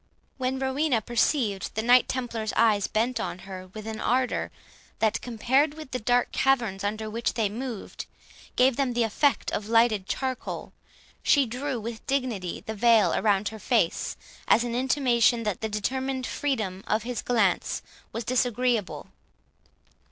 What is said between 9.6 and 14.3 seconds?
lighted charcoal, she drew with dignity the veil around her face,